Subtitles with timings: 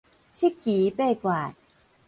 [0.33, 1.53] 七奇八怪